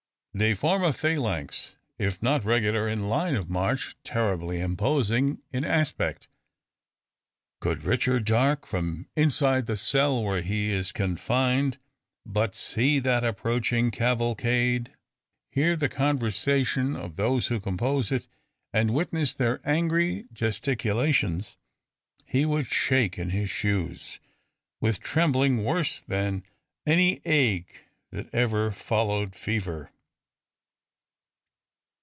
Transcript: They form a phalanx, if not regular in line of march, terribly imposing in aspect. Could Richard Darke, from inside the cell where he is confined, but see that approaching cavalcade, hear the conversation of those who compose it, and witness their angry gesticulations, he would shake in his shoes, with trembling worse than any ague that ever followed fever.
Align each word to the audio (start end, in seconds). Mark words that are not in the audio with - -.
They 0.33 0.53
form 0.53 0.81
a 0.81 0.93
phalanx, 0.93 1.75
if 1.97 2.23
not 2.23 2.45
regular 2.45 2.87
in 2.87 3.09
line 3.09 3.35
of 3.35 3.49
march, 3.49 3.97
terribly 4.01 4.61
imposing 4.61 5.41
in 5.51 5.65
aspect. 5.65 6.29
Could 7.59 7.83
Richard 7.83 8.23
Darke, 8.23 8.65
from 8.65 9.09
inside 9.13 9.65
the 9.65 9.75
cell 9.75 10.23
where 10.23 10.41
he 10.41 10.71
is 10.71 10.93
confined, 10.93 11.79
but 12.25 12.55
see 12.55 12.97
that 12.99 13.25
approaching 13.25 13.91
cavalcade, 13.91 14.95
hear 15.49 15.75
the 15.75 15.89
conversation 15.89 16.95
of 16.95 17.17
those 17.17 17.47
who 17.47 17.59
compose 17.59 18.09
it, 18.09 18.29
and 18.71 18.93
witness 18.93 19.33
their 19.33 19.59
angry 19.65 20.27
gesticulations, 20.31 21.57
he 22.25 22.45
would 22.45 22.67
shake 22.67 23.19
in 23.19 23.31
his 23.31 23.49
shoes, 23.49 24.21
with 24.79 25.01
trembling 25.01 25.65
worse 25.65 25.99
than 25.99 26.43
any 26.87 27.19
ague 27.25 27.67
that 28.13 28.33
ever 28.33 28.71
followed 28.71 29.35
fever. 29.35 29.91